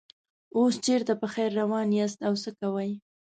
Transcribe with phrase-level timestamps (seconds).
[0.57, 2.91] اوس چېرته په خیر روان یاست او څه کوئ.